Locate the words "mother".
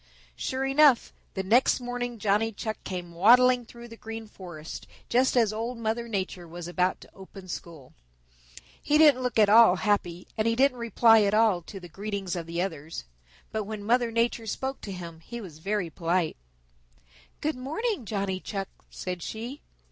5.77-6.07, 13.89-14.09